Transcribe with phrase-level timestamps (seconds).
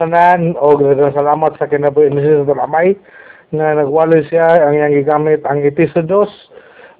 [0.00, 0.80] tanan o
[1.12, 2.96] salamat sa kinabuhi ni Jesus Amay
[3.52, 6.32] nga nagwalo siya ang iyang gigamit ang Ephesos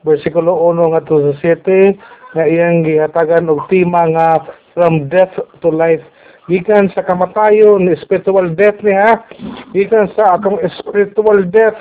[0.04, 1.96] versikulo 1 nga to sa 7
[2.36, 4.44] nga iyang gihatagan og tema nga
[4.76, 5.32] from death
[5.64, 6.04] to life
[6.52, 9.24] gikan sa kamatayon spiritual death niya
[9.72, 11.80] gikan sa atong spiritual death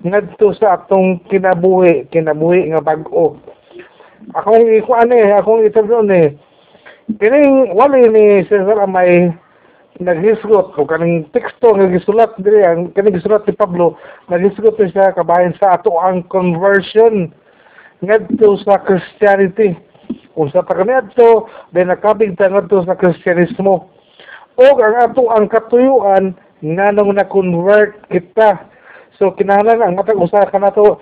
[0.00, 3.36] ngadto sa atong kinabuhi kinabuhi nga bag-o.
[4.32, 6.32] Akong ikuan eh akong itudon eh
[7.20, 9.28] kining wali ni Cesar Amay
[10.02, 13.94] naghisgot o kaning teksto nga gisulat diri ang kaning gisulat ni Pablo
[14.26, 17.30] naghisgot siya kabahin sa ato ang conversion
[18.02, 19.78] ngadto sa Christianity.
[20.34, 23.86] Kung sa taganadto then nakabig ta ngadto sa Kristyanismo
[24.58, 28.66] o ang ato ang katuyuan nganong na-convert kita.
[29.14, 30.98] So kinahanglan ang matag usa ka nato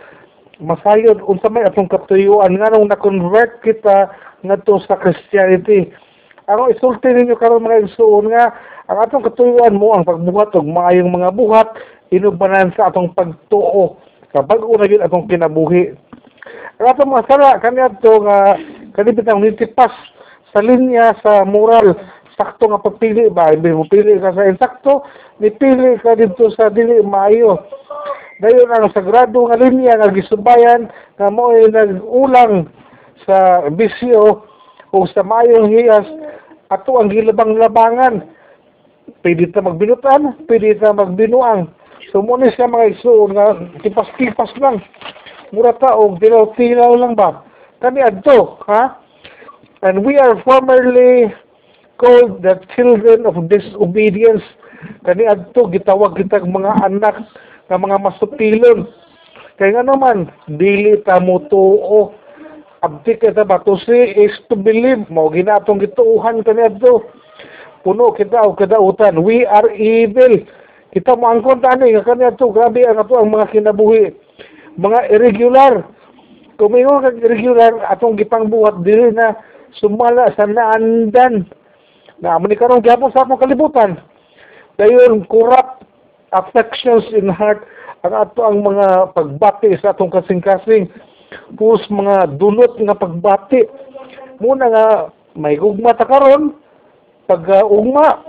[0.60, 4.12] masayod unsa may atong katuyuan nganong na-convert kita
[4.44, 5.88] ngadto sa Christianity.
[6.50, 8.52] Ako isulti ninyo karon mga igsoon nga
[8.92, 11.68] ang atong katuyuan mo ang pagbuhat og maayong mga buhat
[12.12, 13.96] inubanan sa atong pagtuo.
[14.36, 15.96] Kapag una gyud atong kinabuhi.
[16.76, 18.60] Ang atong mga sala kaniadto nga
[18.92, 19.92] kanibit ang nitipas
[20.52, 21.96] sa linya sa moral
[22.36, 23.56] sakto nga pagpili ba?
[23.56, 25.08] Ibi mo pili ka sa insakto
[25.40, 27.64] nipili ka dito sa dili maayo.
[28.44, 32.68] Dayon ang sagrado nga linya nga gisubayan nga mo nag-ulang
[33.24, 34.44] sa bisyo
[34.92, 36.04] o sa mayong hiyas
[36.68, 38.28] ato ang gilabang-labangan
[39.22, 41.70] pwede ta magbinutan, pwede ta magbinuang.
[42.10, 43.56] So muna siya mga isuon nga
[43.86, 44.82] tipas-tipas lang.
[45.54, 47.46] Mura ta og tilaw-tilaw lang ba?
[47.78, 48.98] Kani adto, ha?
[49.82, 51.30] And we are formerly
[51.98, 54.42] called the children of disobedience.
[55.06, 57.22] Kani adto gitawag kitag mga anak
[57.70, 58.90] nga mga masupilon.
[59.56, 60.26] Kaya nga naman,
[60.58, 62.18] dili ta mo tuo.
[62.82, 67.06] Abdi kita ba to see is to believe mo ginatong gituuhan kani adto
[67.82, 69.20] puno kita o kadautan.
[69.22, 70.42] We are evil.
[70.94, 74.14] Kita maangkon tani nga kanya to grabe ang ato ang mga kinabuhi.
[74.78, 75.84] Mga irregular.
[76.62, 79.34] Mayroon kag irregular atong gipangbuhat dili na
[79.74, 81.42] sumala sa naandan.
[82.22, 83.98] Na amo ni karon gyapon sa atong kalibutan.
[84.78, 85.82] Dayon corrupt
[86.30, 87.66] affections in heart
[88.02, 90.86] ang ato ang mga pagbati sa atong kasing-kasing
[91.54, 93.62] pus mga dunot nga pagbati
[94.42, 94.86] muna nga
[95.38, 96.56] may gugma ta karon
[97.30, 98.22] pag uh, ugma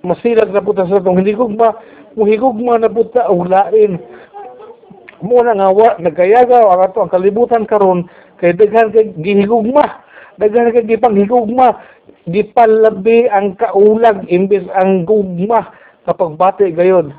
[0.00, 1.76] masilag na puta sa itong hindi gugma
[2.18, 4.00] muhigugma na puta og lain.
[5.20, 8.08] Muna nga wa nagayagaw ang ato ang kalibutan karon
[8.40, 10.00] kay daghan kay gihigugma.
[10.40, 11.76] Daghan kay gipanghigugma.
[12.30, 15.68] Gipalabi ang kaulag imbes ang gugma.
[16.08, 17.12] Kapag bati gayon.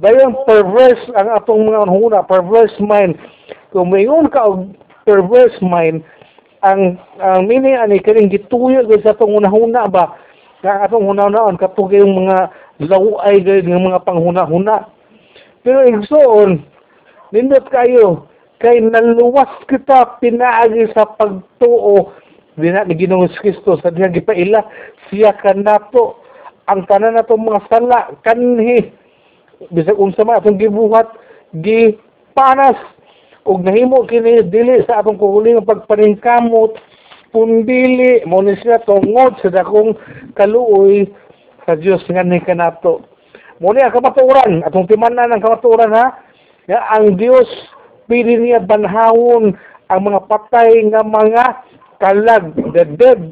[0.00, 3.20] Dayon perverse ang atong mga huna perverse mind.
[3.72, 4.44] Kung mayon ka
[5.04, 6.00] perverse mind
[6.64, 10.16] ang ang meaning ani kining gituyo sa atong una-huna ba
[10.66, 12.50] nga atong hunaw-naon katong yung mga
[12.90, 14.90] laway nga mga panghuna-huna.
[15.62, 16.66] Pero igsoon
[17.30, 18.26] nindot kayo
[18.58, 22.10] kay naluwas kita pinaagi sa pagtuo.
[22.56, 24.64] Dina ni Ginoong Kristo sa diha gipaila
[25.12, 26.24] siya kanato
[26.66, 28.90] ang tanan natong mga sala kanhi.
[29.70, 31.12] Bisag unsa man atong gibuhat
[31.62, 31.94] gi
[32.32, 32.76] panas
[33.44, 36.80] ug nahimo kini dili sa atong kuhuling pagpaningkamot
[37.30, 39.94] pundili mo ni siya tungod sa dakong
[40.34, 41.06] kaluoy
[41.66, 43.02] sa Dios nga ni kanato.
[43.58, 46.06] Mo ni ang kamatuoran atong timanan ang kamatuoran ha?
[46.70, 47.48] Nga ang Dios
[48.06, 49.54] pili niya banhawon
[49.90, 51.44] ang mga patay nga mga
[51.98, 53.22] kalag the dead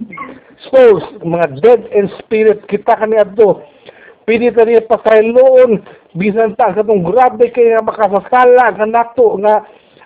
[0.71, 2.65] souls mga dead in spirit.
[2.67, 3.63] Kita kani adto
[4.25, 5.85] pili ta niya pasayloon
[6.17, 9.65] bisan ta katong grabe kay nga makasasala nga nato nga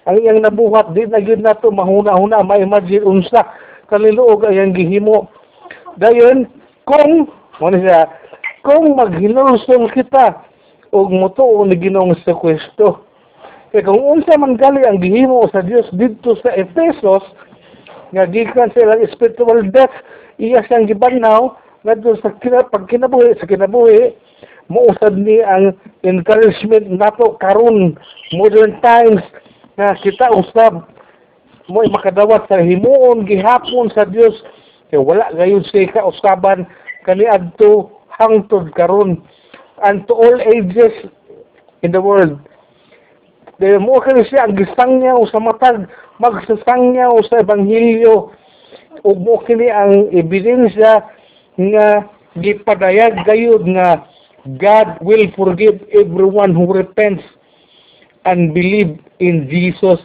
[0.09, 3.47] ang iyang nabuhat di na gyud nato mahuna-huna ma-imagine unsa
[3.89, 5.29] kaliluog ayang gihimo.
[5.99, 6.47] Dayon
[6.85, 7.27] kung
[7.59, 8.07] mo siya
[8.63, 10.45] kung maghinulsol kita
[10.93, 13.05] og mutuo ni Ginoong sa Kristo.
[13.73, 17.25] Kay kung unsa man gali ang gihimo sa Dios didto sa Efesos
[18.17, 19.93] nga gikan sa ilang spiritual death
[20.41, 21.53] iya siyang gibannaw
[21.85, 24.17] ngadto sa kina, pag kinabuhi sa kinabuhi
[24.73, 27.97] muusad ni ang encouragement nato karon
[28.33, 29.21] modern times
[29.77, 30.89] na kita usab
[31.69, 34.35] mo makadawat sa himuon gihapon sa Dios
[34.89, 36.65] kay wala gayon siya kausaban
[37.05, 39.23] kani adto hangtod karon.
[39.79, 40.91] And to all ages
[41.87, 42.43] in the world.
[43.63, 45.87] Dahil mo kani siya ang gisangyaw sa matag
[46.19, 48.35] magsasangyaw sa ebanghelyo.
[49.07, 51.07] Ug mo ang ebidensya
[51.59, 51.87] nga
[52.39, 54.03] gipadayag gayud nga
[54.59, 57.23] God will forgive everyone who repents
[58.27, 59.99] and believe in Jesus.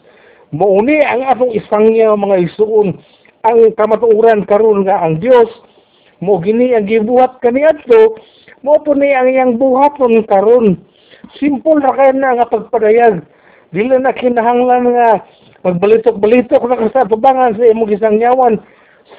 [0.53, 2.95] Mauni ang atong isangya mga isuon
[3.43, 5.49] ang kamatuoran karon nga ang Dios
[6.23, 8.21] mo gini ang gibuhat kaniadto
[8.63, 10.79] Mo po ni ang iyang buhaton karon.
[11.35, 13.19] Simple ra kay na nga pagpadayag.
[13.75, 15.19] Dili na kinahanglan nga
[15.67, 18.63] magbalitok-balitok na sa tubangan sa imong gisangyawan.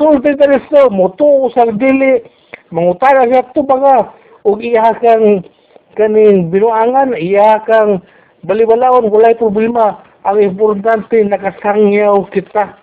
[0.00, 2.24] Sulti dali so, moto sa dili,
[2.72, 4.16] mangutana sa tubaga,
[4.48, 5.44] ug iya kang
[5.92, 8.00] kaning binuangan, iya kang
[8.48, 10.00] balibalawon, walay problema.
[10.24, 12.80] Ang importante, nakasangyaw kita.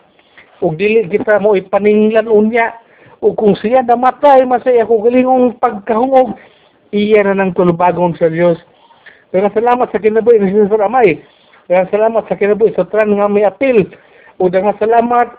[0.62, 2.70] Ug dili kita mo ipaninglan unya.
[3.18, 6.38] Ug kung siya namatay, masaya ko galingong pagkahungog,
[6.94, 8.62] iya na ng tulubagon sa Diyos.
[9.34, 11.18] Kaya salamat sa kinabuhi ni Jesus Amay.
[11.66, 13.90] Kaya salamat sa kinabuhi sa tran nga may apil.
[14.38, 15.34] O nga salamat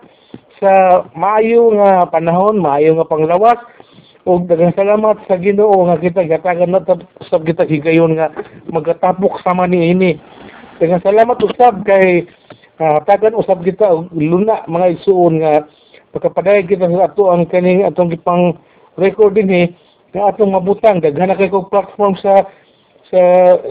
[0.59, 3.61] sa maayo nga panahon, maayo nga panglawas.
[4.27, 6.83] O daghang salamat sa Ginoo nga kita gatagan na
[7.27, 8.31] sa kita higayon nga
[8.71, 10.19] magatapok sama ni ini.
[10.83, 12.27] Daghang salamat usab kay
[12.83, 15.63] uh, tagan usab kita og luna mga isuon nga
[16.11, 18.59] pagkapadayag kita sa ato ang kaning atong gipang
[18.99, 19.79] record dinhi
[20.11, 22.51] nga atong mabutang daghan na kay kog platform sa
[23.07, 23.23] sa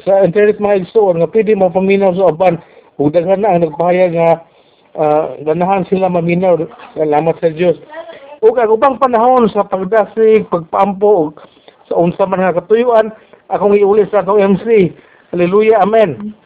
[0.07, 2.63] sa internet mga igsoon nga pwede mo paminaw sa uban.
[2.95, 4.47] Ug daghan na ang nagpahayag nga
[4.95, 6.63] uh, ganahan sila maminaw.
[6.95, 7.75] Salamat sa Dios
[8.39, 11.35] ug ang ubang panahon sa pagdasig pagpaampo
[11.91, 13.11] sa unsa man nga katuyuan
[13.51, 14.95] akong iuli sa atong MC
[15.35, 15.83] hallelujah.
[15.83, 16.39] Amen